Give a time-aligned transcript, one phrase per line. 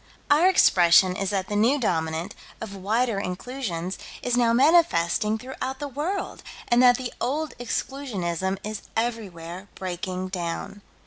[0.31, 5.87] Our expression is that the New Dominant, of Wider Inclusions, is now manifesting throughout the
[5.87, 10.81] world, and that the old Exclusionism is everywhere breaking down.